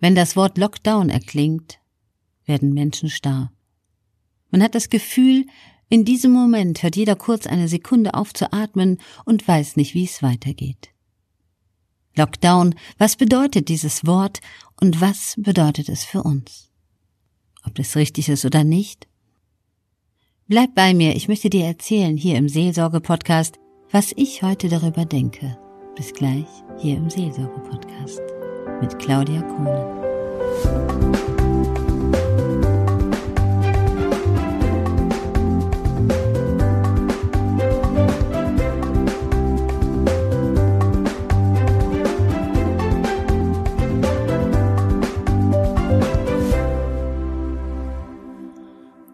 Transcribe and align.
Wenn 0.00 0.14
das 0.14 0.34
Wort 0.34 0.56
Lockdown 0.56 1.10
erklingt, 1.10 1.78
werden 2.46 2.72
Menschen 2.72 3.10
starr. 3.10 3.52
Man 4.50 4.62
hat 4.62 4.74
das 4.74 4.88
Gefühl, 4.88 5.46
in 5.88 6.04
diesem 6.04 6.32
Moment 6.32 6.82
hört 6.82 6.96
jeder 6.96 7.16
kurz 7.16 7.46
eine 7.46 7.68
Sekunde 7.68 8.14
auf 8.14 8.32
zu 8.32 8.52
atmen 8.52 8.98
und 9.24 9.46
weiß 9.46 9.76
nicht, 9.76 9.94
wie 9.94 10.04
es 10.04 10.22
weitergeht. 10.22 10.88
Lockdown, 12.16 12.74
was 12.98 13.16
bedeutet 13.16 13.68
dieses 13.68 14.06
Wort 14.06 14.40
und 14.80 15.00
was 15.00 15.34
bedeutet 15.36 15.88
es 15.88 16.04
für 16.04 16.22
uns? 16.22 16.70
Ob 17.64 17.74
das 17.74 17.94
richtig 17.94 18.28
ist 18.28 18.44
oder 18.44 18.64
nicht? 18.64 19.06
Bleib 20.48 20.74
bei 20.74 20.94
mir, 20.94 21.14
ich 21.14 21.28
möchte 21.28 21.50
dir 21.50 21.66
erzählen 21.66 22.16
hier 22.16 22.36
im 22.36 22.48
Seelsorge-Podcast, 22.48 23.58
was 23.92 24.12
ich 24.16 24.42
heute 24.42 24.68
darüber 24.68 25.04
denke. 25.04 25.58
Bis 25.94 26.12
gleich 26.12 26.46
hier 26.78 26.96
im 26.96 27.10
Seelsorge-Podcast 27.10 28.39
mit 28.80 28.98
Claudia 28.98 29.42
Kohnen. 29.42 30.00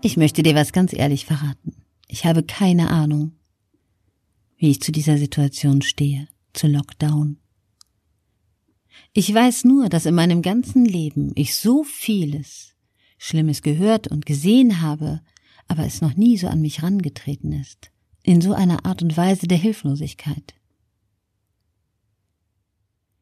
Ich 0.07 0.16
möchte 0.16 0.43
dir 0.43 0.55
was 0.55 0.73
ganz 0.73 0.95
ehrlich 0.95 1.27
verraten. 1.27 1.75
Ich 2.09 2.25
habe 2.25 2.43
keine 2.43 2.91
Ahnung, 2.91 3.33
wie 4.57 4.71
ich 4.71 4.80
zu 4.80 4.91
dieser 4.91 5.19
Situation 5.19 5.83
stehe, 5.83 6.29
zu 6.55 6.69
Lockdown. 6.69 7.37
Ich 9.13 9.33
weiß 9.33 9.65
nur, 9.65 9.89
dass 9.89 10.07
in 10.07 10.15
meinem 10.15 10.43
ganzen 10.43 10.85
Leben 10.85 11.33
ich 11.35 11.55
so 11.57 11.85
vieles 11.85 12.75
Schlimmes 13.19 13.63
gehört 13.63 14.09
und 14.09 14.27
gesehen 14.27 14.80
habe, 14.83 15.21
aber 15.69 15.85
es 15.85 16.01
noch 16.01 16.16
nie 16.16 16.37
so 16.37 16.49
an 16.49 16.61
mich 16.61 16.83
rangetreten 16.83 17.53
ist, 17.53 17.91
in 18.23 18.41
so 18.41 18.53
einer 18.53 18.85
Art 18.85 19.03
und 19.03 19.16
Weise 19.16 19.49
der 19.49 19.59
Hilflosigkeit. 19.59 20.55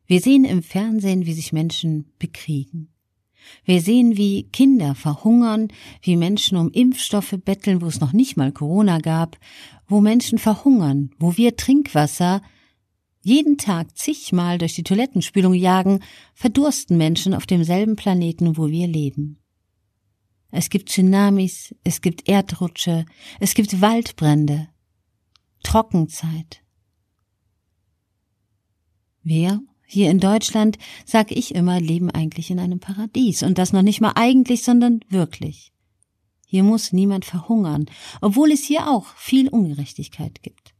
Wir 0.07 0.21
sehen 0.21 0.45
im 0.45 0.63
Fernsehen, 0.63 1.27
wie 1.27 1.33
sich 1.33 1.53
Menschen 1.53 2.13
bekriegen. 2.19 2.89
Wir 3.65 3.81
sehen, 3.81 4.17
wie 4.17 4.45
Kinder 4.45 4.95
verhungern, 4.95 5.69
wie 6.03 6.17
Menschen 6.17 6.57
um 6.59 6.71
Impfstoffe 6.71 7.37
betteln, 7.45 7.81
wo 7.81 7.87
es 7.87 8.01
noch 8.01 8.13
nicht 8.13 8.37
mal 8.37 8.53
Corona 8.53 8.99
gab, 8.99 9.39
wo 9.87 10.01
Menschen 10.01 10.39
verhungern, 10.39 11.11
wo 11.19 11.37
wir 11.37 11.57
Trinkwasser 11.57 12.43
jeden 13.25 13.59
Tag 13.59 13.97
zigmal 13.97 14.59
durch 14.59 14.75
die 14.75 14.83
Toilettenspülung 14.83 15.55
jagen, 15.55 16.01
verdursten 16.35 16.97
Menschen 16.97 17.35
auf 17.35 17.47
demselben 17.47 17.97
Planeten, 17.97 18.57
wo 18.57 18.69
wir 18.69 18.87
leben. 18.87 19.39
Es 20.51 20.71
gibt 20.71 20.91
Tsunamis, 20.91 21.75
es 21.83 22.01
gibt 22.01 22.29
Erdrutsche, 22.29 23.07
es 23.41 23.55
gibt 23.55 23.81
Waldbrände, 23.81 24.69
Trockenzeit. 25.63 26.63
Wir 29.23 29.61
hier 29.87 30.11
in 30.11 30.21
Deutschland, 30.21 30.79
sag 31.07 31.31
ich 31.31 31.55
immer, 31.55 31.81
leben 31.81 32.11
eigentlich 32.11 32.51
in 32.51 32.59
einem 32.59 32.81
Paradies. 32.81 33.43
Und 33.43 33.59
das 33.59 33.73
noch 33.73 33.83
nicht 33.83 34.01
mal 34.01 34.13
eigentlich, 34.17 34.63
sondern 34.63 35.01
wirklich. 35.09 35.73
Hier 36.47 36.63
muss 36.63 36.93
niemand 36.93 37.25
verhungern, 37.25 37.87
obwohl 38.21 38.53
es 38.53 38.65
hier 38.65 38.89
auch 38.91 39.07
viel 39.17 39.49
Ungerechtigkeit 39.49 40.43
gibt. 40.43 40.74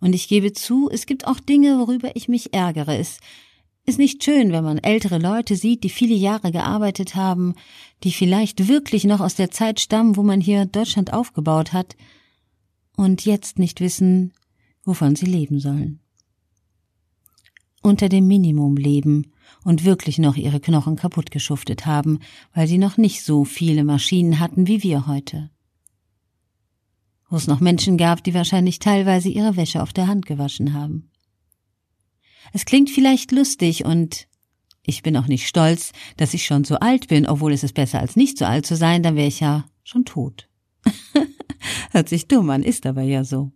Und 0.00 0.14
ich 0.14 0.28
gebe 0.28 0.52
zu, 0.52 0.88
es 0.90 1.06
gibt 1.06 1.26
auch 1.26 1.40
Dinge, 1.40 1.78
worüber 1.78 2.14
ich 2.14 2.28
mich 2.28 2.54
ärgere. 2.54 2.98
Es 2.98 3.18
ist 3.84 3.98
nicht 3.98 4.22
schön, 4.22 4.52
wenn 4.52 4.64
man 4.64 4.78
ältere 4.78 5.18
Leute 5.18 5.56
sieht, 5.56 5.82
die 5.82 5.88
viele 5.88 6.14
Jahre 6.14 6.52
gearbeitet 6.52 7.14
haben, 7.14 7.54
die 8.04 8.12
vielleicht 8.12 8.68
wirklich 8.68 9.04
noch 9.04 9.20
aus 9.20 9.34
der 9.34 9.50
Zeit 9.50 9.80
stammen, 9.80 10.16
wo 10.16 10.22
man 10.22 10.40
hier 10.40 10.66
Deutschland 10.66 11.12
aufgebaut 11.12 11.72
hat, 11.72 11.96
und 12.96 13.24
jetzt 13.24 13.60
nicht 13.60 13.80
wissen, 13.80 14.32
wovon 14.84 15.14
sie 15.14 15.26
leben 15.26 15.60
sollen 15.60 16.00
unter 17.82 18.08
dem 18.08 18.26
Minimum 18.26 18.76
leben 18.76 19.32
und 19.64 19.84
wirklich 19.84 20.18
noch 20.18 20.36
ihre 20.36 20.60
Knochen 20.60 20.96
kaputt 20.96 21.30
geschuftet 21.30 21.86
haben, 21.86 22.20
weil 22.54 22.66
sie 22.66 22.78
noch 22.78 22.96
nicht 22.96 23.22
so 23.22 23.44
viele 23.44 23.84
Maschinen 23.84 24.40
hatten 24.40 24.66
wie 24.66 24.82
wir 24.82 25.06
heute. 25.06 25.50
Wo 27.28 27.36
es 27.36 27.46
noch 27.46 27.60
Menschen 27.60 27.98
gab, 27.98 28.24
die 28.24 28.34
wahrscheinlich 28.34 28.78
teilweise 28.78 29.28
ihre 29.28 29.56
Wäsche 29.56 29.82
auf 29.82 29.92
der 29.92 30.06
Hand 30.06 30.26
gewaschen 30.26 30.72
haben. 30.72 31.10
Es 32.52 32.64
klingt 32.64 32.90
vielleicht 32.90 33.32
lustig 33.32 33.84
und 33.84 34.28
ich 34.82 35.02
bin 35.02 35.16
auch 35.16 35.26
nicht 35.26 35.46
stolz, 35.46 35.92
dass 36.16 36.32
ich 36.32 36.46
schon 36.46 36.64
so 36.64 36.76
alt 36.76 37.08
bin, 37.08 37.26
obwohl 37.26 37.52
es 37.52 37.62
ist 37.62 37.74
besser 37.74 38.00
als 38.00 38.16
nicht 38.16 38.38
so 38.38 38.46
alt 38.46 38.64
zu 38.64 38.74
sein, 38.74 39.02
dann 39.02 39.16
wäre 39.16 39.28
ich 39.28 39.40
ja 39.40 39.66
schon 39.84 40.06
tot. 40.06 40.48
Hört 41.90 42.08
sich 42.08 42.26
dumm 42.26 42.48
an, 42.48 42.62
ist 42.62 42.86
aber 42.86 43.02
ja 43.02 43.24
so. 43.24 43.52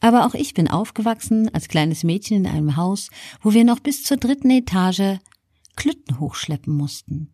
Aber 0.00 0.26
auch 0.26 0.34
ich 0.34 0.54
bin 0.54 0.68
aufgewachsen 0.68 1.52
als 1.52 1.68
kleines 1.68 2.04
Mädchen 2.04 2.38
in 2.38 2.46
einem 2.46 2.76
Haus, 2.76 3.08
wo 3.40 3.52
wir 3.52 3.64
noch 3.64 3.80
bis 3.80 4.04
zur 4.04 4.16
dritten 4.16 4.50
Etage 4.50 5.18
Klütten 5.76 6.20
hochschleppen 6.20 6.76
mussten. 6.76 7.32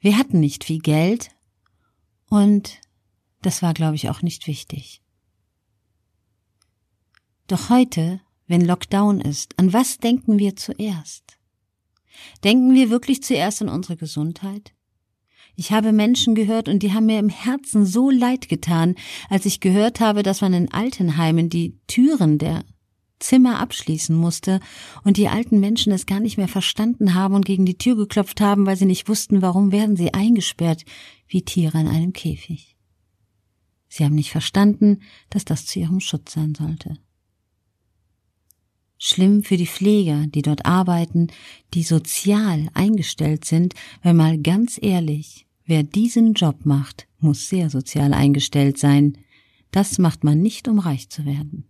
Wir 0.00 0.18
hatten 0.18 0.40
nicht 0.40 0.64
viel 0.64 0.78
Geld 0.78 1.30
und 2.28 2.80
das 3.46 3.62
war, 3.62 3.74
glaube 3.74 3.94
ich, 3.94 4.10
auch 4.10 4.22
nicht 4.22 4.48
wichtig. 4.48 5.00
Doch 7.46 7.70
heute, 7.70 8.20
wenn 8.48 8.60
Lockdown 8.60 9.20
ist, 9.20 9.56
an 9.56 9.72
was 9.72 9.98
denken 9.98 10.40
wir 10.40 10.56
zuerst? 10.56 11.38
Denken 12.42 12.74
wir 12.74 12.90
wirklich 12.90 13.22
zuerst 13.22 13.62
an 13.62 13.68
unsere 13.68 13.96
Gesundheit? 13.96 14.72
Ich 15.54 15.70
habe 15.70 15.92
Menschen 15.92 16.34
gehört 16.34 16.68
und 16.68 16.82
die 16.82 16.92
haben 16.92 17.06
mir 17.06 17.20
im 17.20 17.28
Herzen 17.28 17.86
so 17.86 18.10
leid 18.10 18.48
getan, 18.48 18.96
als 19.30 19.46
ich 19.46 19.60
gehört 19.60 20.00
habe, 20.00 20.24
dass 20.24 20.40
man 20.40 20.52
in 20.52 20.72
Altenheimen 20.72 21.48
die 21.48 21.78
Türen 21.86 22.38
der 22.38 22.64
Zimmer 23.20 23.60
abschließen 23.60 24.16
musste 24.16 24.58
und 25.04 25.18
die 25.18 25.28
alten 25.28 25.60
Menschen 25.60 25.92
es 25.92 26.04
gar 26.04 26.18
nicht 26.18 26.36
mehr 26.36 26.48
verstanden 26.48 27.14
haben 27.14 27.34
und 27.36 27.46
gegen 27.46 27.64
die 27.64 27.78
Tür 27.78 27.94
geklopft 27.94 28.40
haben, 28.40 28.66
weil 28.66 28.76
sie 28.76 28.86
nicht 28.86 29.08
wussten, 29.08 29.40
warum 29.40 29.70
werden 29.70 29.94
sie 29.94 30.12
eingesperrt 30.12 30.84
wie 31.28 31.42
Tiere 31.42 31.80
in 31.80 31.86
einem 31.86 32.12
Käfig. 32.12 32.75
Sie 33.96 34.04
haben 34.04 34.14
nicht 34.14 34.30
verstanden, 34.30 35.00
dass 35.30 35.44
das 35.44 35.66
zu 35.66 35.78
ihrem 35.78 36.00
Schutz 36.00 36.32
sein 36.34 36.54
sollte. 36.54 36.98
Schlimm 38.98 39.42
für 39.42 39.56
die 39.56 39.66
Pfleger, 39.66 40.26
die 40.26 40.42
dort 40.42 40.64
arbeiten, 40.66 41.28
die 41.74 41.82
sozial 41.82 42.68
eingestellt 42.74 43.44
sind, 43.44 43.74
weil 44.02 44.14
mal 44.14 44.38
ganz 44.38 44.78
ehrlich, 44.80 45.46
Wer 45.66 45.82
diesen 45.82 46.34
Job 46.34 46.64
macht, 46.64 47.08
muss 47.18 47.48
sehr 47.48 47.70
sozial 47.70 48.14
eingestellt 48.14 48.78
sein. 48.78 49.18
Das 49.72 49.98
macht 49.98 50.22
man 50.22 50.40
nicht, 50.40 50.68
um 50.68 50.78
reich 50.78 51.10
zu 51.10 51.26
werden. 51.26 51.64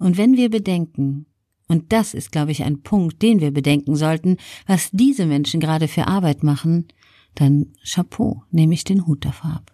Und 0.00 0.16
wenn 0.18 0.36
wir 0.36 0.50
bedenken, 0.50 1.26
und 1.68 1.92
das 1.92 2.12
ist, 2.12 2.32
glaube 2.32 2.50
ich, 2.50 2.64
ein 2.64 2.82
Punkt, 2.82 3.22
den 3.22 3.40
wir 3.40 3.52
bedenken 3.52 3.94
sollten, 3.94 4.36
was 4.66 4.90
diese 4.90 5.26
Menschen 5.26 5.60
gerade 5.60 5.86
für 5.86 6.08
Arbeit 6.08 6.42
machen, 6.42 6.88
dann 7.36 7.72
Chapeau, 7.84 8.42
nehme 8.50 8.74
ich 8.74 8.82
den 8.82 9.06
Hut 9.06 9.24
davor 9.24 9.52
ab. 9.52 9.72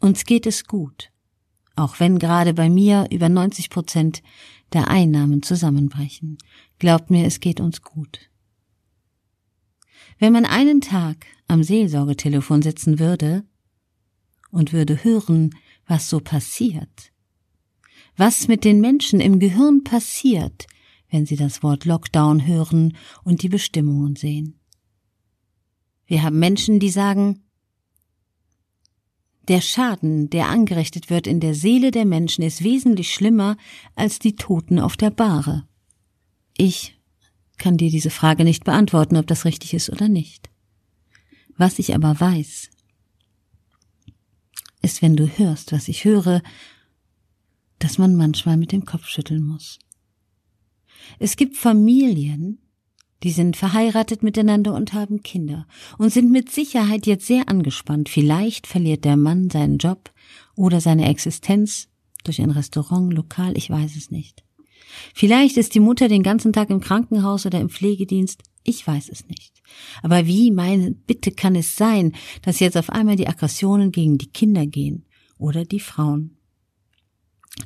Uns 0.00 0.24
geht 0.24 0.46
es 0.46 0.64
gut, 0.64 1.12
auch 1.76 2.00
wenn 2.00 2.18
gerade 2.18 2.54
bei 2.54 2.70
mir 2.70 3.06
über 3.10 3.28
90 3.28 3.68
Prozent 3.68 4.22
der 4.72 4.88
Einnahmen 4.88 5.42
zusammenbrechen. 5.42 6.38
Glaubt 6.78 7.10
mir, 7.10 7.26
es 7.26 7.38
geht 7.40 7.60
uns 7.60 7.82
gut. 7.82 8.30
Wenn 10.18 10.32
man 10.32 10.46
einen 10.46 10.80
Tag 10.80 11.26
am 11.48 11.62
Seelsorgetelefon 11.62 12.62
sitzen 12.62 12.98
würde 12.98 13.44
und 14.50 14.72
würde 14.72 15.04
hören, 15.04 15.54
was 15.86 16.08
so 16.08 16.20
passiert, 16.20 17.12
was 18.16 18.48
mit 18.48 18.64
den 18.64 18.80
Menschen 18.80 19.20
im 19.20 19.38
Gehirn 19.38 19.84
passiert, 19.84 20.66
wenn 21.10 21.26
sie 21.26 21.36
das 21.36 21.62
Wort 21.62 21.84
Lockdown 21.84 22.46
hören 22.46 22.96
und 23.22 23.42
die 23.42 23.48
Bestimmungen 23.48 24.16
sehen. 24.16 24.58
Wir 26.06 26.22
haben 26.22 26.38
Menschen, 26.38 26.80
die 26.80 26.90
sagen, 26.90 27.42
der 29.48 29.60
Schaden, 29.60 30.30
der 30.30 30.48
angerichtet 30.48 31.10
wird 31.10 31.26
in 31.26 31.40
der 31.40 31.54
Seele 31.54 31.90
der 31.90 32.04
Menschen, 32.04 32.42
ist 32.42 32.62
wesentlich 32.62 33.12
schlimmer 33.12 33.56
als 33.94 34.18
die 34.18 34.36
Toten 34.36 34.78
auf 34.78 34.96
der 34.96 35.10
Bahre. 35.10 35.66
Ich 36.56 36.98
kann 37.58 37.76
dir 37.76 37.90
diese 37.90 38.10
Frage 38.10 38.44
nicht 38.44 38.64
beantworten, 38.64 39.16
ob 39.16 39.26
das 39.26 39.44
richtig 39.44 39.74
ist 39.74 39.90
oder 39.90 40.08
nicht. 40.08 40.50
Was 41.56 41.78
ich 41.78 41.94
aber 41.94 42.18
weiß, 42.18 42.70
ist, 44.82 45.02
wenn 45.02 45.16
du 45.16 45.26
hörst, 45.26 45.72
was 45.72 45.88
ich 45.88 46.04
höre, 46.04 46.42
dass 47.78 47.98
man 47.98 48.14
manchmal 48.14 48.56
mit 48.56 48.72
dem 48.72 48.84
Kopf 48.84 49.06
schütteln 49.06 49.42
muss. 49.42 49.78
Es 51.18 51.36
gibt 51.36 51.56
Familien, 51.56 52.58
die 53.22 53.30
sind 53.30 53.56
verheiratet 53.56 54.22
miteinander 54.22 54.74
und 54.74 54.92
haben 54.92 55.22
Kinder 55.22 55.66
und 55.98 56.10
sind 56.10 56.30
mit 56.30 56.50
Sicherheit 56.50 57.06
jetzt 57.06 57.26
sehr 57.26 57.48
angespannt. 57.48 58.08
Vielleicht 58.08 58.66
verliert 58.66 59.04
der 59.04 59.16
Mann 59.16 59.50
seinen 59.50 59.78
Job 59.78 60.10
oder 60.56 60.80
seine 60.80 61.08
Existenz 61.08 61.88
durch 62.24 62.40
ein 62.40 62.50
Restaurant, 62.50 63.12
Lokal, 63.12 63.56
ich 63.56 63.68
weiß 63.70 63.96
es 63.96 64.10
nicht. 64.10 64.44
Vielleicht 65.14 65.56
ist 65.56 65.74
die 65.74 65.80
Mutter 65.80 66.08
den 66.08 66.22
ganzen 66.22 66.52
Tag 66.52 66.70
im 66.70 66.80
Krankenhaus 66.80 67.46
oder 67.46 67.60
im 67.60 67.70
Pflegedienst. 67.70 68.42
Ich 68.64 68.86
weiß 68.86 69.08
es 69.08 69.26
nicht. 69.28 69.62
Aber 70.02 70.26
wie, 70.26 70.50
meine 70.50 70.90
Bitte 70.90 71.30
kann 71.30 71.54
es 71.54 71.76
sein, 71.76 72.12
dass 72.42 72.60
jetzt 72.60 72.76
auf 72.76 72.90
einmal 72.90 73.16
die 73.16 73.28
Aggressionen 73.28 73.92
gegen 73.92 74.18
die 74.18 74.30
Kinder 74.30 74.66
gehen 74.66 75.06
oder 75.38 75.64
die 75.64 75.80
Frauen? 75.80 76.36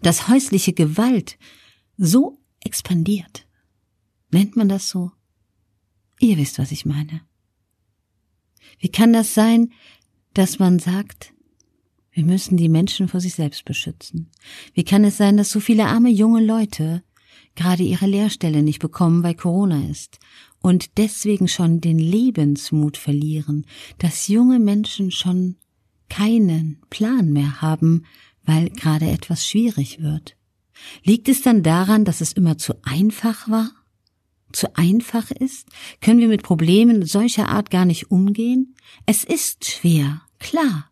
Dass 0.02 0.28
häusliche 0.28 0.72
Gewalt 0.72 1.38
so 1.96 2.38
expandiert. 2.60 3.46
Nennt 4.30 4.56
man 4.56 4.68
das 4.68 4.88
so? 4.88 5.12
Ihr 6.20 6.36
wisst, 6.38 6.58
was 6.58 6.72
ich 6.72 6.86
meine. 6.86 7.20
Wie 8.78 8.88
kann 8.88 9.12
das 9.12 9.34
sein, 9.34 9.72
dass 10.32 10.58
man 10.58 10.78
sagt, 10.78 11.32
wir 12.12 12.24
müssen 12.24 12.56
die 12.56 12.68
Menschen 12.68 13.08
vor 13.08 13.20
sich 13.20 13.34
selbst 13.34 13.64
beschützen? 13.64 14.30
Wie 14.72 14.84
kann 14.84 15.04
es 15.04 15.16
sein, 15.16 15.36
dass 15.36 15.50
so 15.50 15.60
viele 15.60 15.86
arme 15.86 16.10
junge 16.10 16.44
Leute 16.44 17.02
gerade 17.56 17.82
ihre 17.82 18.06
Lehrstelle 18.06 18.62
nicht 18.62 18.78
bekommen, 18.78 19.22
weil 19.22 19.34
Corona 19.34 19.88
ist 19.88 20.18
und 20.60 20.96
deswegen 20.96 21.48
schon 21.48 21.80
den 21.80 21.98
Lebensmut 21.98 22.96
verlieren, 22.96 23.66
dass 23.98 24.28
junge 24.28 24.58
Menschen 24.58 25.10
schon 25.10 25.56
keinen 26.08 26.78
Plan 26.90 27.32
mehr 27.32 27.60
haben, 27.60 28.04
weil 28.44 28.70
gerade 28.70 29.10
etwas 29.10 29.46
schwierig 29.46 30.00
wird? 30.00 30.36
Liegt 31.02 31.28
es 31.28 31.42
dann 31.42 31.62
daran, 31.62 32.04
dass 32.04 32.20
es 32.20 32.32
immer 32.32 32.58
zu 32.58 32.74
einfach 32.82 33.48
war? 33.48 33.70
Zu 34.54 34.76
einfach 34.76 35.32
ist? 35.32 35.66
Können 36.00 36.20
wir 36.20 36.28
mit 36.28 36.44
Problemen 36.44 37.04
solcher 37.04 37.48
Art 37.48 37.70
gar 37.70 37.84
nicht 37.84 38.12
umgehen? 38.12 38.76
Es 39.04 39.24
ist 39.24 39.64
schwer, 39.64 40.22
klar. 40.38 40.90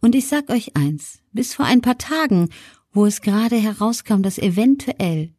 Und 0.00 0.14
ich 0.14 0.26
sag 0.26 0.48
euch 0.48 0.74
eins, 0.74 1.20
bis 1.32 1.52
vor 1.52 1.66
ein 1.66 1.82
paar 1.82 1.98
Tagen, 1.98 2.48
wo 2.90 3.04
es 3.04 3.20
gerade 3.20 3.56
herauskam, 3.56 4.22
dass 4.22 4.38
eventuell 4.38 5.34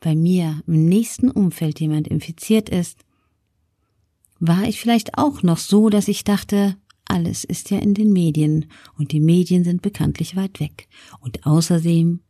bei 0.00 0.14
mir 0.14 0.62
im 0.66 0.86
nächsten 0.86 1.30
Umfeld 1.30 1.78
jemand 1.78 2.08
infiziert 2.08 2.70
ist, 2.70 3.04
war 4.38 4.62
ich 4.64 4.80
vielleicht 4.80 5.18
auch 5.18 5.42
noch 5.42 5.58
so, 5.58 5.90
dass 5.90 6.08
ich 6.08 6.24
dachte, 6.24 6.76
alles 7.04 7.44
ist 7.44 7.70
ja 7.70 7.78
in 7.78 7.92
den 7.92 8.14
Medien 8.14 8.70
und 8.96 9.12
die 9.12 9.20
Medien 9.20 9.62
sind 9.62 9.82
bekanntlich 9.82 10.36
weit 10.36 10.58
weg. 10.58 10.88
Und 11.20 11.44
außerdem 11.44 12.20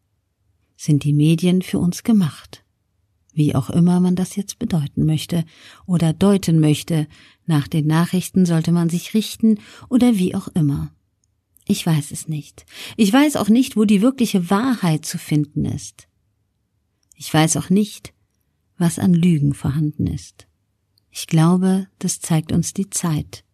sind 0.77 1.05
die 1.05 1.13
Medien 1.13 1.63
für 1.63 1.79
uns 1.79 2.03
gemacht. 2.03 2.65
Wie 3.33 3.55
auch 3.55 3.71
immer 3.71 4.01
man 4.01 4.17
das 4.17 4.37
jetzt 4.37 4.59
bedeuten 4.59 5.07
möchte 5.07 5.45
oder 5.87 6.13
deuten 6.13 6.61
möchte, 6.61 7.07
nach 7.47 7.69
den 7.69 7.87
Nachrichten 7.87 8.45
sollte 8.45 8.73
man 8.73 8.89
sich 8.89 9.15
richten 9.15 9.59
oder 9.89 10.19
wie 10.19 10.35
auch 10.35 10.49
immer. 10.49 10.93
Ich 11.67 11.87
weiß 11.87 12.11
es 12.11 12.27
nicht. 12.27 12.67
Ich 12.97 13.13
weiß 13.13 13.37
auch 13.37 13.49
nicht, 13.49 13.77
wo 13.77 13.85
die 13.85 14.03
wirkliche 14.03 14.51
Wahrheit 14.51 15.05
zu 15.05 15.19
finden 15.19 15.65
ist. 15.65 16.09
Ich 17.15 17.33
weiß 17.33 17.57
auch 17.59 17.71
nicht, 17.71 18.13
was 18.77 18.99
an 18.99 19.15
Lügen 19.15 19.55
vorhanden 19.55 20.07
ist. 20.07 20.49
Ich 21.11 21.27
glaube, 21.27 21.87
das 21.99 22.21
zeigt 22.21 22.51
uns 22.51 22.73
die 22.73 22.91
Zeit. 22.91 23.45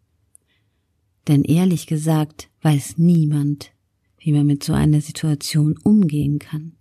Denn 1.28 1.42
ehrlich 1.42 1.86
gesagt 1.86 2.48
weiß 2.62 2.98
niemand, 2.98 3.72
wie 4.18 4.32
man 4.32 4.46
mit 4.46 4.62
so 4.62 4.72
einer 4.72 5.00
Situation 5.00 5.76
umgehen 5.82 6.38
kann. 6.38 6.76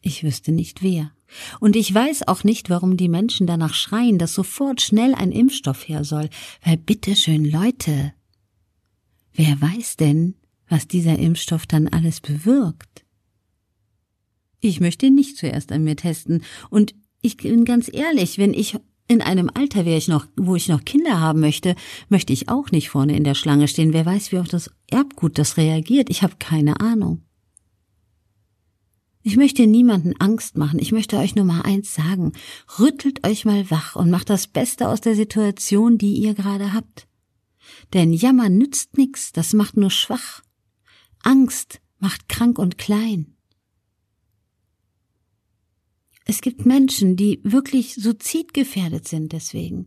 Ich 0.00 0.22
wüsste 0.22 0.52
nicht 0.52 0.82
wer. 0.82 1.12
Und 1.60 1.76
ich 1.76 1.92
weiß 1.92 2.28
auch 2.28 2.44
nicht, 2.44 2.70
warum 2.70 2.96
die 2.96 3.08
Menschen 3.08 3.46
danach 3.46 3.74
schreien, 3.74 4.18
dass 4.18 4.34
sofort 4.34 4.80
schnell 4.80 5.14
ein 5.14 5.32
Impfstoff 5.32 5.88
her 5.88 6.04
soll, 6.04 6.28
weil 6.64 6.76
bitteschön 6.76 7.44
Leute, 7.44 8.12
wer 9.32 9.60
weiß 9.60 9.96
denn, 9.96 10.34
was 10.68 10.88
dieser 10.88 11.18
Impfstoff 11.18 11.66
dann 11.66 11.88
alles 11.88 12.20
bewirkt? 12.20 13.04
Ich 14.60 14.80
möchte 14.80 15.06
ihn 15.06 15.14
nicht 15.14 15.36
zuerst 15.36 15.72
an 15.72 15.84
mir 15.84 15.96
testen. 15.96 16.42
Und 16.70 16.94
ich 17.20 17.36
bin 17.36 17.64
ganz 17.64 17.90
ehrlich, 17.92 18.38
wenn 18.38 18.54
ich 18.54 18.76
in 19.06 19.20
einem 19.20 19.50
Alter 19.52 19.84
wäre 19.84 19.98
ich 19.98 20.08
noch, 20.08 20.26
wo 20.36 20.56
ich 20.56 20.68
noch 20.68 20.84
Kinder 20.84 21.20
haben 21.20 21.40
möchte, 21.40 21.76
möchte 22.08 22.32
ich 22.32 22.48
auch 22.48 22.70
nicht 22.70 22.88
vorne 22.88 23.16
in 23.16 23.24
der 23.24 23.34
Schlange 23.34 23.68
stehen. 23.68 23.92
Wer 23.92 24.06
weiß, 24.06 24.32
wie 24.32 24.38
auf 24.38 24.48
das 24.48 24.70
Erbgut 24.90 25.38
das 25.38 25.56
reagiert. 25.58 26.08
Ich 26.08 26.22
habe 26.22 26.36
keine 26.38 26.80
Ahnung. 26.80 27.22
Ich 29.26 29.38
möchte 29.38 29.66
niemanden 29.66 30.12
Angst 30.18 30.58
machen. 30.58 30.78
Ich 30.78 30.92
möchte 30.92 31.16
euch 31.16 31.34
nur 31.34 31.46
mal 31.46 31.62
eins 31.62 31.94
sagen. 31.94 32.34
Rüttelt 32.78 33.26
euch 33.26 33.46
mal 33.46 33.70
wach 33.70 33.96
und 33.96 34.10
macht 34.10 34.28
das 34.28 34.46
Beste 34.46 34.86
aus 34.86 35.00
der 35.00 35.16
Situation, 35.16 35.96
die 35.96 36.18
ihr 36.18 36.34
gerade 36.34 36.74
habt. 36.74 37.08
Denn 37.94 38.12
Jammern 38.12 38.58
nützt 38.58 38.98
nix, 38.98 39.32
das 39.32 39.54
macht 39.54 39.78
nur 39.78 39.90
schwach. 39.90 40.42
Angst 41.22 41.80
macht 41.98 42.28
krank 42.28 42.58
und 42.58 42.76
klein. 42.76 43.34
Es 46.26 46.42
gibt 46.42 46.66
Menschen, 46.66 47.16
die 47.16 47.40
wirklich 47.44 47.94
suizidgefährdet 47.94 49.08
sind 49.08 49.32
deswegen. 49.32 49.86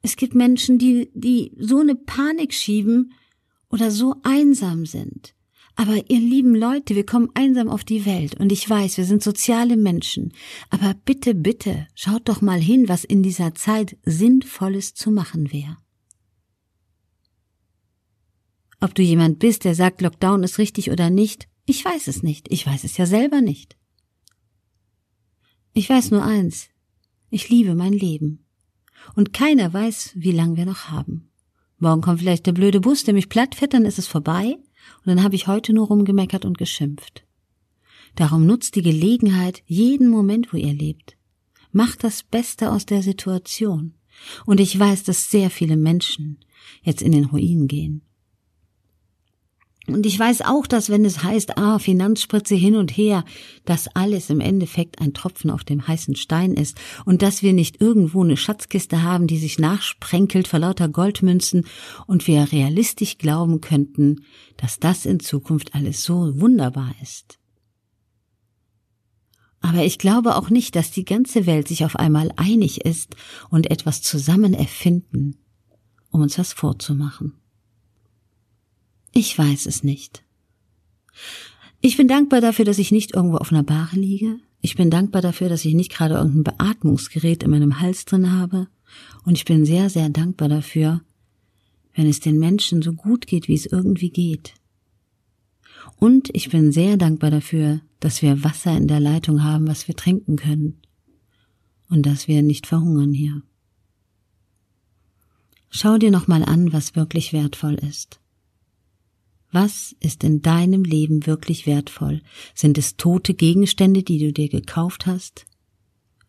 Es 0.00 0.16
gibt 0.16 0.34
Menschen, 0.34 0.78
die, 0.78 1.10
die 1.12 1.52
so 1.58 1.80
eine 1.80 1.94
Panik 1.94 2.54
schieben 2.54 3.12
oder 3.68 3.90
so 3.90 4.16
einsam 4.22 4.86
sind. 4.86 5.34
Aber 5.80 6.10
ihr 6.10 6.18
lieben 6.18 6.56
Leute, 6.56 6.96
wir 6.96 7.06
kommen 7.06 7.30
einsam 7.34 7.68
auf 7.68 7.84
die 7.84 8.04
Welt 8.04 8.34
und 8.40 8.50
ich 8.50 8.68
weiß, 8.68 8.96
wir 8.96 9.04
sind 9.04 9.22
soziale 9.22 9.76
Menschen. 9.76 10.32
Aber 10.70 10.92
bitte, 11.04 11.36
bitte, 11.36 11.86
schaut 11.94 12.28
doch 12.28 12.40
mal 12.40 12.60
hin, 12.60 12.88
was 12.88 13.04
in 13.04 13.22
dieser 13.22 13.54
Zeit 13.54 13.96
Sinnvolles 14.02 14.94
zu 14.94 15.12
machen 15.12 15.52
wäre. 15.52 15.76
Ob 18.80 18.92
du 18.96 19.02
jemand 19.02 19.38
bist, 19.38 19.62
der 19.62 19.76
sagt, 19.76 20.00
Lockdown 20.00 20.42
ist 20.42 20.58
richtig 20.58 20.90
oder 20.90 21.10
nicht, 21.10 21.46
ich 21.64 21.84
weiß 21.84 22.08
es 22.08 22.24
nicht. 22.24 22.50
Ich 22.50 22.66
weiß 22.66 22.82
es 22.82 22.96
ja 22.96 23.06
selber 23.06 23.40
nicht. 23.40 23.76
Ich 25.74 25.88
weiß 25.88 26.10
nur 26.10 26.24
eins. 26.24 26.70
Ich 27.30 27.50
liebe 27.50 27.76
mein 27.76 27.92
Leben. 27.92 28.44
Und 29.14 29.32
keiner 29.32 29.72
weiß, 29.72 30.10
wie 30.16 30.32
lang 30.32 30.56
wir 30.56 30.66
noch 30.66 30.88
haben. 30.88 31.30
Morgen 31.76 32.00
kommt 32.00 32.18
vielleicht 32.18 32.46
der 32.46 32.52
blöde 32.52 32.80
Bus, 32.80 33.04
der 33.04 33.14
mich 33.14 33.28
platt 33.28 33.54
fährt, 33.54 33.74
dann 33.74 33.84
ist 33.84 34.00
es 34.00 34.08
vorbei, 34.08 34.56
und 34.98 35.06
dann 35.06 35.22
habe 35.22 35.34
ich 35.34 35.46
heute 35.46 35.72
nur 35.72 35.86
rumgemeckert 35.86 36.44
und 36.44 36.58
geschimpft. 36.58 37.24
Darum 38.14 38.46
nutzt 38.46 38.74
die 38.74 38.82
Gelegenheit 38.82 39.62
jeden 39.66 40.08
Moment, 40.08 40.52
wo 40.52 40.56
ihr 40.56 40.72
lebt. 40.72 41.16
Macht 41.72 42.02
das 42.02 42.22
Beste 42.22 42.72
aus 42.72 42.86
der 42.86 43.02
Situation. 43.02 43.94
Und 44.46 44.60
ich 44.60 44.76
weiß, 44.76 45.04
dass 45.04 45.30
sehr 45.30 45.50
viele 45.50 45.76
Menschen 45.76 46.38
jetzt 46.82 47.02
in 47.02 47.12
den 47.12 47.26
Ruin 47.26 47.68
gehen. 47.68 48.02
Und 49.88 50.04
ich 50.04 50.18
weiß 50.18 50.42
auch, 50.42 50.66
dass 50.66 50.90
wenn 50.90 51.04
es 51.06 51.22
heißt, 51.22 51.56
ah, 51.56 51.78
Finanzspritze 51.78 52.54
hin 52.54 52.76
und 52.76 52.90
her, 52.90 53.24
dass 53.64 53.88
alles 53.96 54.28
im 54.28 54.40
Endeffekt 54.40 55.00
ein 55.00 55.14
Tropfen 55.14 55.50
auf 55.50 55.64
dem 55.64 55.88
heißen 55.88 56.14
Stein 56.14 56.52
ist 56.52 56.78
und 57.06 57.22
dass 57.22 57.42
wir 57.42 57.54
nicht 57.54 57.80
irgendwo 57.80 58.22
eine 58.22 58.36
Schatzkiste 58.36 59.02
haben, 59.02 59.26
die 59.26 59.38
sich 59.38 59.58
nachsprenkelt 59.58 60.46
vor 60.46 60.58
lauter 60.58 60.88
Goldmünzen 60.88 61.64
und 62.06 62.26
wir 62.26 62.52
realistisch 62.52 63.16
glauben 63.16 63.62
könnten, 63.62 64.24
dass 64.58 64.78
das 64.78 65.06
in 65.06 65.20
Zukunft 65.20 65.74
alles 65.74 66.02
so 66.02 66.38
wunderbar 66.38 66.94
ist. 67.02 67.38
Aber 69.60 69.84
ich 69.84 69.98
glaube 69.98 70.36
auch 70.36 70.50
nicht, 70.50 70.76
dass 70.76 70.90
die 70.90 71.04
ganze 71.04 71.46
Welt 71.46 71.66
sich 71.66 71.84
auf 71.84 71.96
einmal 71.96 72.30
einig 72.36 72.84
ist 72.84 73.16
und 73.48 73.70
etwas 73.70 74.02
zusammen 74.02 74.52
erfinden, 74.54 75.38
um 76.10 76.20
uns 76.20 76.38
was 76.38 76.52
vorzumachen. 76.52 77.37
Ich 79.12 79.36
weiß 79.36 79.66
es 79.66 79.82
nicht. 79.82 80.22
Ich 81.80 81.96
bin 81.96 82.08
dankbar 82.08 82.40
dafür, 82.40 82.64
dass 82.64 82.78
ich 82.78 82.90
nicht 82.90 83.14
irgendwo 83.14 83.36
auf 83.36 83.52
einer 83.52 83.62
Bahre 83.62 83.96
liege. 83.96 84.38
Ich 84.60 84.74
bin 84.74 84.90
dankbar 84.90 85.22
dafür, 85.22 85.48
dass 85.48 85.64
ich 85.64 85.74
nicht 85.74 85.92
gerade 85.92 86.14
irgendein 86.14 86.56
Beatmungsgerät 86.56 87.42
in 87.42 87.50
meinem 87.50 87.80
Hals 87.80 88.04
drin 88.04 88.32
habe. 88.32 88.68
Und 89.24 89.36
ich 89.36 89.44
bin 89.44 89.64
sehr, 89.64 89.88
sehr 89.90 90.08
dankbar 90.08 90.48
dafür, 90.48 91.02
wenn 91.94 92.08
es 92.08 92.20
den 92.20 92.38
Menschen 92.38 92.82
so 92.82 92.92
gut 92.92 93.26
geht, 93.26 93.48
wie 93.48 93.54
es 93.54 93.66
irgendwie 93.66 94.10
geht. 94.10 94.54
Und 95.96 96.30
ich 96.32 96.50
bin 96.50 96.72
sehr 96.72 96.96
dankbar 96.96 97.30
dafür, 97.30 97.80
dass 98.00 98.22
wir 98.22 98.44
Wasser 98.44 98.76
in 98.76 98.88
der 98.88 99.00
Leitung 99.00 99.42
haben, 99.42 99.66
was 99.66 99.88
wir 99.88 99.96
trinken 99.96 100.36
können. 100.36 100.80
Und 101.88 102.04
dass 102.04 102.28
wir 102.28 102.42
nicht 102.42 102.66
verhungern 102.66 103.14
hier. 103.14 103.42
Schau 105.70 105.98
dir 105.98 106.10
nochmal 106.10 106.44
an, 106.44 106.72
was 106.72 106.96
wirklich 106.96 107.32
wertvoll 107.32 107.74
ist. 107.74 108.20
Was 109.50 109.96
ist 110.00 110.24
in 110.24 110.42
deinem 110.42 110.84
Leben 110.84 111.26
wirklich 111.26 111.66
wertvoll? 111.66 112.22
Sind 112.54 112.76
es 112.76 112.96
tote 112.96 113.34
Gegenstände, 113.34 114.02
die 114.02 114.18
du 114.18 114.32
dir 114.32 114.48
gekauft 114.48 115.06
hast? 115.06 115.46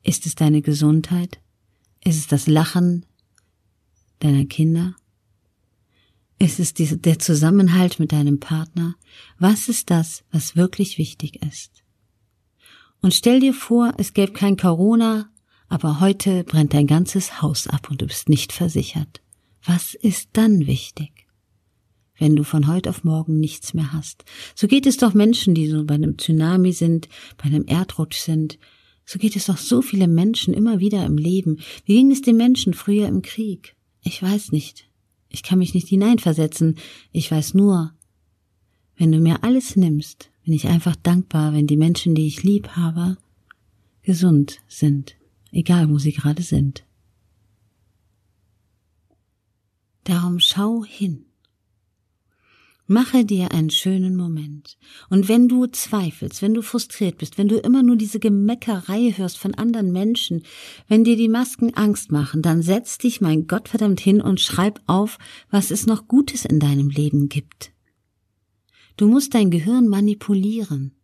Ist 0.03 0.25
es 0.25 0.35
deine 0.35 0.61
Gesundheit? 0.61 1.41
Ist 2.03 2.17
es 2.17 2.27
das 2.27 2.47
Lachen 2.47 3.05
deiner 4.19 4.45
Kinder? 4.45 4.95
Ist 6.37 6.59
es 6.59 6.73
der 6.73 7.19
Zusammenhalt 7.19 7.99
mit 7.99 8.13
deinem 8.13 8.39
Partner? 8.39 8.95
Was 9.37 9.67
ist 9.67 9.89
das, 9.89 10.23
was 10.31 10.55
wirklich 10.55 10.97
wichtig 10.97 11.43
ist? 11.43 11.83
Und 13.01 13.13
stell 13.13 13.41
dir 13.41 13.53
vor, 13.53 13.93
es 13.97 14.13
gäbe 14.13 14.31
kein 14.31 14.55
Corona, 14.55 15.29
aber 15.67 15.99
heute 15.99 16.45
brennt 16.45 16.73
dein 16.73 16.87
ganzes 16.87 17.41
Haus 17.41 17.67
ab 17.67 17.89
und 17.89 18.01
du 18.01 18.07
bist 18.07 18.29
nicht 18.29 18.53
versichert. 18.53 19.21
Was 19.63 19.93
ist 19.93 20.29
dann 20.33 20.65
wichtig? 20.67 21.18
Wenn 22.19 22.35
du 22.35 22.43
von 22.43 22.67
heute 22.67 22.89
auf 22.89 23.03
morgen 23.03 23.39
nichts 23.39 23.73
mehr 23.73 23.91
hast. 23.91 24.25
So 24.53 24.67
geht 24.67 24.85
es 24.85 24.97
doch 24.97 25.13
Menschen, 25.13 25.55
die 25.55 25.67
so 25.67 25.83
bei 25.85 25.95
einem 25.95 26.17
Tsunami 26.17 26.73
sind, 26.73 27.09
bei 27.37 27.45
einem 27.45 27.65
Erdrutsch 27.65 28.19
sind. 28.19 28.59
So 29.05 29.17
geht 29.17 29.35
es 29.35 29.45
doch 29.45 29.57
so 29.57 29.81
viele 29.81 30.07
Menschen 30.07 30.53
immer 30.53 30.79
wieder 30.79 31.05
im 31.05 31.17
Leben. 31.17 31.59
Wie 31.85 31.95
ging 31.95 32.11
es 32.11 32.21
den 32.21 32.37
Menschen 32.37 32.73
früher 32.73 33.07
im 33.07 33.23
Krieg? 33.23 33.75
Ich 34.03 34.21
weiß 34.21 34.51
nicht. 34.51 34.87
Ich 35.29 35.43
kann 35.43 35.59
mich 35.59 35.73
nicht 35.73 35.87
hineinversetzen. 35.87 36.77
Ich 37.11 37.31
weiß 37.31 37.53
nur, 37.53 37.93
wenn 38.97 39.11
du 39.11 39.19
mir 39.19 39.43
alles 39.43 39.75
nimmst, 39.75 40.29
bin 40.43 40.53
ich 40.53 40.67
einfach 40.67 40.95
dankbar, 40.95 41.53
wenn 41.53 41.67
die 41.67 41.77
Menschen, 41.77 42.15
die 42.15 42.27
ich 42.27 42.43
lieb 42.43 42.69
habe, 42.69 43.17
gesund 44.01 44.59
sind, 44.67 45.15
egal 45.51 45.89
wo 45.89 45.97
sie 45.97 46.11
gerade 46.11 46.43
sind. 46.43 46.83
Darum 50.03 50.39
schau 50.39 50.83
hin. 50.83 51.28
Mache 52.91 53.23
dir 53.23 53.51
einen 53.51 53.69
schönen 53.69 54.15
Moment. 54.15 54.75
Und 55.11 55.29
wenn 55.29 55.47
du 55.47 55.67
zweifelst, 55.67 56.41
wenn 56.41 56.55
du 56.55 56.63
frustriert 56.63 57.19
bist, 57.19 57.37
wenn 57.37 57.47
du 57.47 57.57
immer 57.59 57.83
nur 57.83 57.97
diese 57.97 58.19
Gemeckerei 58.19 59.13
hörst 59.15 59.37
von 59.37 59.53
anderen 59.53 59.91
Menschen, 59.91 60.41
wenn 60.87 61.03
dir 61.03 61.15
die 61.15 61.29
Masken 61.29 61.75
Angst 61.75 62.11
machen, 62.11 62.41
dann 62.41 62.63
setz 62.63 62.97
dich, 62.97 63.21
mein 63.21 63.45
Gott 63.45 63.69
verdammt, 63.69 63.99
hin 63.99 64.21
und 64.21 64.41
schreib 64.41 64.81
auf, 64.87 65.19
was 65.51 65.69
es 65.69 65.85
noch 65.85 66.07
Gutes 66.07 66.45
in 66.45 66.59
deinem 66.59 66.89
Leben 66.89 67.29
gibt. 67.29 67.73
Du 68.97 69.07
musst 69.07 69.35
dein 69.35 69.51
Gehirn 69.51 69.87
manipulieren. 69.87 70.95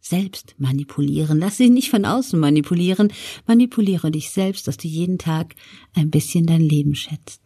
Selbst 0.00 0.56
manipulieren. 0.58 1.38
Lass 1.38 1.58
dich 1.58 1.70
nicht 1.70 1.90
von 1.90 2.04
außen 2.04 2.40
manipulieren. 2.40 3.12
Manipuliere 3.46 4.10
dich 4.10 4.30
selbst, 4.30 4.66
dass 4.66 4.76
du 4.76 4.88
jeden 4.88 5.18
Tag 5.18 5.54
ein 5.94 6.10
bisschen 6.10 6.46
dein 6.46 6.62
Leben 6.62 6.96
schätzt. 6.96 7.42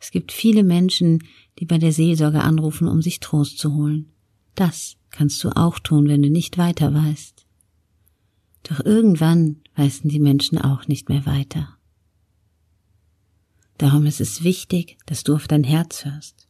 Es 0.00 0.10
gibt 0.10 0.32
viele 0.32 0.64
Menschen, 0.64 1.22
die 1.58 1.66
bei 1.66 1.78
der 1.78 1.92
Seelsorge 1.92 2.40
anrufen, 2.40 2.88
um 2.88 3.02
sich 3.02 3.20
Trost 3.20 3.58
zu 3.58 3.74
holen. 3.74 4.10
Das 4.54 4.96
kannst 5.10 5.44
du 5.44 5.50
auch 5.50 5.78
tun, 5.78 6.08
wenn 6.08 6.22
du 6.22 6.30
nicht 6.30 6.56
weiter 6.56 6.92
weißt. 6.94 7.46
Doch 8.62 8.84
irgendwann 8.84 9.56
weißen 9.76 10.08
die 10.08 10.20
Menschen 10.20 10.58
auch 10.58 10.88
nicht 10.88 11.08
mehr 11.08 11.26
weiter. 11.26 11.76
Darum 13.78 14.06
ist 14.06 14.20
es 14.20 14.42
wichtig, 14.42 14.98
dass 15.06 15.22
du 15.22 15.34
auf 15.34 15.48
dein 15.48 15.64
Herz 15.64 16.04
hörst. 16.04 16.48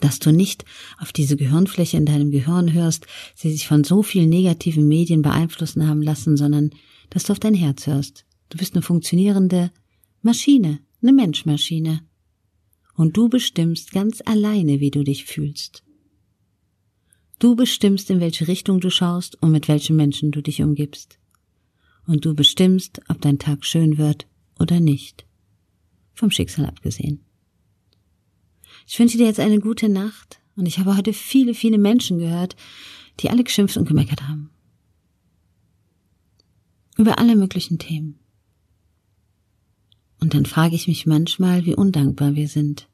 Dass 0.00 0.18
du 0.18 0.32
nicht 0.32 0.64
auf 0.98 1.12
diese 1.12 1.36
Gehirnfläche 1.36 1.96
in 1.96 2.06
deinem 2.06 2.30
Gehirn 2.30 2.72
hörst, 2.72 3.06
sie 3.34 3.52
sich 3.52 3.68
von 3.68 3.84
so 3.84 4.02
vielen 4.02 4.28
negativen 4.28 4.88
Medien 4.88 5.22
beeinflussen 5.22 5.86
haben 5.86 6.02
lassen, 6.02 6.36
sondern 6.36 6.70
dass 7.10 7.24
du 7.24 7.32
auf 7.32 7.40
dein 7.40 7.54
Herz 7.54 7.86
hörst. 7.86 8.24
Du 8.48 8.58
bist 8.58 8.74
eine 8.74 8.82
funktionierende 8.82 9.70
Maschine, 10.22 10.80
eine 11.00 11.12
Menschmaschine 11.12 12.00
und 12.94 13.16
du 13.16 13.28
bestimmst 13.28 13.92
ganz 13.92 14.22
alleine, 14.24 14.80
wie 14.80 14.90
du 14.90 15.02
dich 15.02 15.24
fühlst. 15.24 15.82
Du 17.38 17.56
bestimmst, 17.56 18.10
in 18.10 18.20
welche 18.20 18.46
Richtung 18.46 18.80
du 18.80 18.90
schaust 18.90 19.40
und 19.42 19.50
mit 19.50 19.66
welchen 19.68 19.96
Menschen 19.96 20.30
du 20.30 20.42
dich 20.42 20.62
umgibst. 20.62 21.18
Und 22.06 22.24
du 22.24 22.34
bestimmst, 22.34 23.00
ob 23.08 23.20
dein 23.20 23.38
Tag 23.38 23.64
schön 23.64 23.98
wird 23.98 24.26
oder 24.58 24.80
nicht. 24.80 25.26
Vom 26.14 26.30
Schicksal 26.30 26.66
abgesehen. 26.66 27.24
Ich 28.86 28.98
wünsche 28.98 29.18
dir 29.18 29.26
jetzt 29.26 29.40
eine 29.40 29.58
gute 29.58 29.88
Nacht 29.88 30.40
und 30.56 30.66
ich 30.66 30.78
habe 30.78 30.96
heute 30.96 31.12
viele, 31.12 31.54
viele 31.54 31.78
Menschen 31.78 32.18
gehört, 32.18 32.56
die 33.20 33.30
alle 33.30 33.44
geschimpft 33.44 33.76
und 33.76 33.88
gemeckert 33.88 34.22
haben. 34.22 34.50
Über 36.96 37.18
alle 37.18 37.36
möglichen 37.36 37.78
Themen. 37.78 38.21
Und 40.22 40.34
dann 40.34 40.46
frage 40.46 40.76
ich 40.76 40.86
mich 40.86 41.04
manchmal, 41.04 41.64
wie 41.64 41.74
undankbar 41.74 42.36
wir 42.36 42.46
sind. 42.46 42.86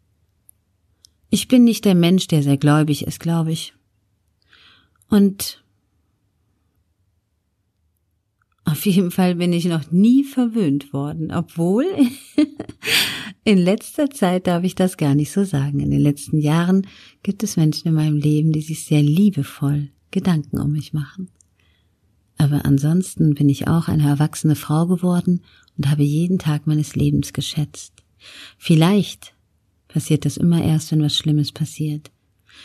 Ich 1.28 1.47
bin 1.47 1.62
nicht 1.62 1.85
der 1.85 1.94
Mensch, 1.94 2.26
der 2.26 2.42
sehr 2.42 2.56
gläubig 2.56 3.06
ist, 3.06 3.20
glaube 3.20 3.52
ich. 3.52 3.75
Und 5.11 5.62
auf 8.64 8.87
jeden 8.87 9.11
Fall 9.11 9.35
bin 9.35 9.52
ich 9.52 9.66
noch 9.66 9.90
nie 9.90 10.25
verwöhnt 10.25 10.94
worden, 10.94 11.30
obwohl 11.30 11.85
in 13.44 13.58
letzter 13.58 14.08
Zeit 14.08 14.47
darf 14.47 14.64
ich 14.64 14.75
das 14.75 14.97
gar 14.97 15.14
nicht 15.14 15.30
so 15.30 15.44
sagen. 15.44 15.80
In 15.80 15.90
den 15.90 16.00
letzten 16.00 16.38
Jahren 16.38 16.87
gibt 17.23 17.42
es 17.42 17.58
Menschen 17.58 17.88
in 17.88 17.94
meinem 17.94 18.16
Leben, 18.16 18.52
die 18.52 18.62
sich 18.62 18.87
sehr 18.87 19.02
liebevoll 19.02 19.90
Gedanken 20.11 20.58
um 20.58 20.73
mich 20.73 20.94
machen. 20.94 21.28
Aber 22.38 22.64
ansonsten 22.64 23.35
bin 23.35 23.49
ich 23.49 23.68
auch 23.68 23.88
eine 23.88 24.09
erwachsene 24.09 24.54
Frau 24.54 24.87
geworden 24.87 25.42
und 25.76 25.90
habe 25.90 26.04
jeden 26.04 26.38
Tag 26.38 26.66
meines 26.66 26.95
Lebens 26.95 27.33
geschätzt. 27.33 27.92
Vielleicht 28.57 29.35
passiert 29.88 30.25
das 30.25 30.37
immer 30.37 30.62
erst, 30.62 30.92
wenn 30.92 31.02
was 31.02 31.16
Schlimmes 31.16 31.52
passiert. 31.52 32.11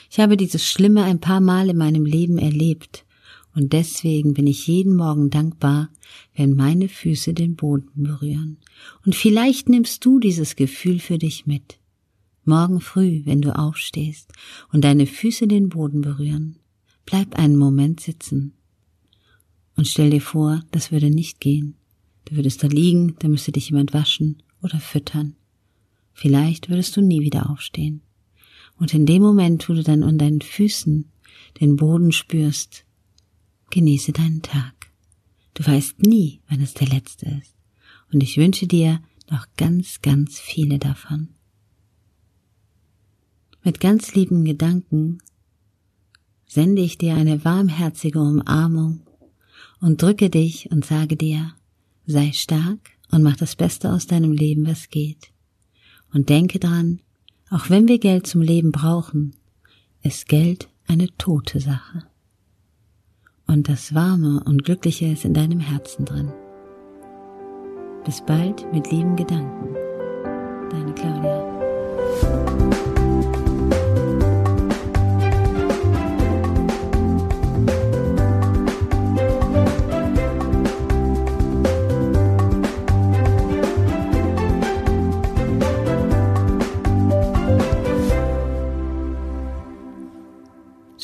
Ich 0.10 0.20
habe 0.20 0.38
dieses 0.38 0.66
Schlimme 0.66 1.04
ein 1.04 1.20
paar 1.20 1.42
Mal 1.42 1.70
in 1.70 1.78
meinem 1.78 2.06
Leben 2.06 2.38
erlebt, 2.38 3.06
und 3.56 3.74
deswegen 3.74 4.34
bin 4.34 4.48
ich 4.48 4.66
jeden 4.66 4.96
Morgen 4.96 5.30
dankbar, 5.30 5.90
wenn 6.36 6.56
meine 6.56 6.90
Füße 6.90 7.36
den 7.36 7.56
Boden 7.56 8.04
berühren. 8.04 8.58
Und 9.06 9.16
vielleicht 9.16 9.70
nimmst 9.70 10.04
du 10.04 10.20
dieses 10.20 10.56
Gefühl 10.56 11.00
für 11.00 11.20
dich 11.20 11.46
mit. 11.46 11.78
Morgen 12.46 12.82
früh, 12.82 13.22
wenn 13.26 13.42
du 13.42 13.56
aufstehst 13.56 14.32
und 14.72 14.84
deine 14.84 15.06
Füße 15.06 15.48
den 15.48 15.70
Boden 15.70 16.02
berühren, 16.02 16.58
bleib 17.06 17.38
einen 17.38 17.56
Moment 17.56 18.00
sitzen. 18.00 18.54
Und 19.76 19.88
stell 19.88 20.10
dir 20.10 20.22
vor, 20.22 20.64
das 20.72 20.92
würde 20.92 21.10
nicht 21.10 21.40
gehen. 21.40 21.76
Du 22.26 22.36
würdest 22.36 22.64
da 22.64 22.68
liegen, 22.68 23.16
da 23.20 23.28
müsste 23.28 23.52
dich 23.52 23.70
jemand 23.70 23.94
waschen 23.94 24.42
oder 24.62 24.80
füttern. 24.80 25.36
Vielleicht 26.14 26.70
würdest 26.70 26.96
du 26.96 27.02
nie 27.02 27.22
wieder 27.22 27.50
aufstehen. 27.50 28.02
Und 28.78 28.94
in 28.94 29.06
dem 29.06 29.22
Moment, 29.22 29.68
wo 29.68 29.74
du 29.74 29.84
dann 29.84 30.04
an 30.04 30.18
deinen 30.18 30.42
Füßen 30.42 31.06
den 31.60 31.76
Boden 31.76 32.12
spürst, 32.12 32.86
genieße 33.72 34.12
deinen 34.12 34.42
Tag. 34.42 34.74
Du 35.54 35.66
weißt 35.66 36.02
nie, 36.04 36.42
wann 36.48 36.62
es 36.62 36.74
der 36.74 36.88
letzte 36.88 37.26
ist. 37.42 37.56
Und 38.12 38.24
ich 38.24 38.38
wünsche 38.38 38.68
dir 38.68 39.02
noch 39.30 39.48
ganz, 39.58 40.02
ganz 40.02 40.40
viele 40.40 40.80
davon. 40.80 41.30
Mit 43.64 43.80
ganz 43.80 44.14
lieben 44.14 44.44
Gedanken 44.44 45.20
sende 46.46 46.82
ich 46.82 46.98
dir 46.98 47.16
eine 47.16 47.44
warmherzige 47.46 48.20
Umarmung 48.20 49.02
und 49.84 50.02
drücke 50.02 50.30
dich 50.30 50.72
und 50.72 50.86
sage 50.86 51.18
dir, 51.18 51.52
sei 52.06 52.32
stark 52.32 52.80
und 53.12 53.22
mach 53.22 53.36
das 53.36 53.58
Beste 53.58 53.92
aus 53.92 54.08
deinem 54.08 54.32
Leben, 54.32 54.66
was 54.66 54.90
geht. 54.90 55.34
Und 56.14 56.30
denke 56.30 56.58
dran, 56.58 57.02
auch 57.50 57.70
wenn 57.70 57.90
wir 57.90 58.00
Geld 58.00 58.26
zum 58.26 58.42
Leben 58.42 58.72
brauchen, 58.72 59.36
ist 60.02 60.30
Geld 60.30 60.70
eine 60.88 61.08
tote 61.18 61.60
Sache. 61.60 62.04
Und 63.46 63.68
das 63.68 63.94
Warme 63.94 64.42
und 64.46 64.64
Glückliche 64.64 65.08
ist 65.08 65.26
in 65.26 65.34
deinem 65.34 65.60
Herzen 65.60 66.06
drin. 66.06 66.32
Bis 68.06 68.26
bald 68.26 68.66
mit 68.74 68.90
lieben 68.90 69.18
Gedanken. 69.18 69.76
Deine 70.72 70.94
Claudia. 70.94 71.53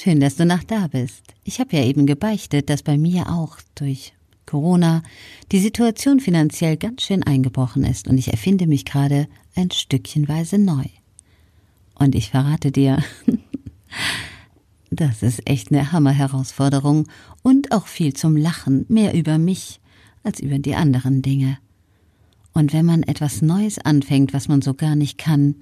Schön, 0.01 0.22
dass 0.22 0.38
du 0.38 0.46
noch 0.46 0.63
da 0.63 0.88
bist. 0.88 1.25
Ich 1.44 1.60
habe 1.60 1.75
ja 1.75 1.84
eben 1.84 2.06
gebeichtet, 2.06 2.70
dass 2.70 2.84
bei 2.84 2.98
mir 2.98 3.29
auch 3.29 3.58
durch 3.75 4.13
Corona 4.46 5.03
die 5.51 5.60
Situation 5.60 6.22
finanziell 6.22 6.77
ganz 6.77 7.01
schön 7.01 7.22
eingebrochen 7.22 7.84
ist 7.84 8.08
und 8.08 8.18
ich 8.18 8.29
erfinde 8.29 8.65
mich 8.65 8.86
gerade 8.86 9.27
ein 9.56 9.72
Stückchenweise 9.72 10.58
neu. 10.58 10.86
Und 11.96 12.15
ich 12.15 12.29
verrate 12.29 12.72
dir, 12.72 13.03
das 14.89 15.22
ist 15.22 15.46
echt 15.50 15.70
eine 15.70 15.91
Hammerherausforderung 15.91 17.10
und 17.44 17.74
auch 17.74 17.88
viel 17.88 18.13
zum 18.13 18.38
Lachen, 18.38 18.86
mehr 18.88 19.13
über 19.13 19.38
mich 19.38 19.82
als 20.24 20.39
über 20.39 20.60
die 20.60 20.75
anderen 20.75 21.22
Dinge. 21.22 21.58
Und 22.53 22.72
wenn 22.72 22.86
man 22.86 23.03
etwas 23.03 23.41
Neues 23.41 23.79
anfängt, 23.79 24.34
was 24.34 24.48
man 24.48 24.62
so 24.62 24.74
gar 24.75 24.96
nicht 24.96 25.18
kann, 25.18 25.56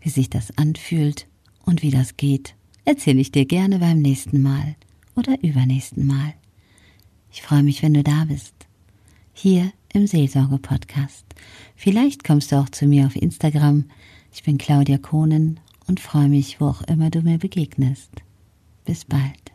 wie 0.00 0.10
sich 0.10 0.30
das 0.30 0.58
anfühlt 0.58 1.28
und 1.64 1.82
wie 1.82 1.92
das 1.92 2.16
geht, 2.16 2.56
erzähle 2.84 3.20
ich 3.20 3.32
dir 3.32 3.44
gerne 3.44 3.78
beim 3.78 4.00
nächsten 4.00 4.42
Mal 4.42 4.76
oder 5.16 5.42
übernächsten 5.42 6.06
Mal. 6.06 6.34
Ich 7.32 7.42
freue 7.42 7.62
mich, 7.62 7.82
wenn 7.82 7.94
du 7.94 8.02
da 8.02 8.24
bist. 8.26 8.54
Hier 9.32 9.72
im 9.92 10.06
Seelsorge-Podcast. 10.06 11.24
Vielleicht 11.76 12.24
kommst 12.24 12.52
du 12.52 12.56
auch 12.56 12.68
zu 12.68 12.86
mir 12.86 13.06
auf 13.06 13.16
Instagram. 13.16 13.84
Ich 14.32 14.42
bin 14.42 14.58
Claudia 14.58 14.98
Kohnen 14.98 15.60
und 15.86 16.00
freue 16.00 16.28
mich, 16.28 16.60
wo 16.60 16.66
auch 16.66 16.82
immer 16.82 17.10
du 17.10 17.22
mir 17.22 17.38
begegnest. 17.38 18.10
Bis 18.84 19.04
bald. 19.04 19.53